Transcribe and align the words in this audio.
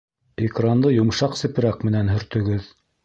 Экранды 0.45 0.93
йомшаҡ 0.93 1.37
сепрәк 1.43 1.85
менән 1.91 2.11
һөртөгөҙ 2.15 2.73